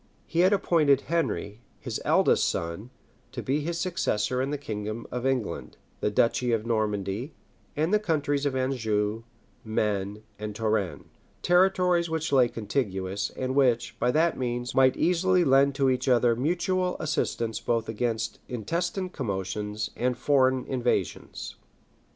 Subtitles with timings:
[0.25, 2.89] He had appointed Henry, his eldest son,
[3.31, 7.35] to be his successor in the kingdom of England, the duchy of Normandy,
[7.75, 9.21] and the counties of Anjou,
[9.63, 11.05] Maine, and Touraine;
[11.43, 16.35] territories which lay contiguous, and which, by that means, might easily lend to each other
[16.35, 21.57] mutual assistance both against intestine commotions and foreign invasions.